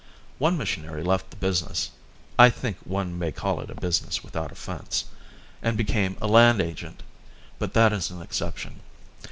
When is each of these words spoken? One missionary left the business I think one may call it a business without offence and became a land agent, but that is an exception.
One 0.39 0.57
missionary 0.57 1.03
left 1.03 1.29
the 1.29 1.35
business 1.35 1.91
I 2.39 2.49
think 2.49 2.77
one 2.85 3.19
may 3.19 3.31
call 3.31 3.59
it 3.61 3.69
a 3.69 3.75
business 3.75 4.23
without 4.23 4.51
offence 4.51 5.05
and 5.61 5.77
became 5.77 6.17
a 6.19 6.25
land 6.25 6.59
agent, 6.59 7.03
but 7.59 7.75
that 7.75 7.93
is 7.93 8.09
an 8.09 8.19
exception. 8.19 8.79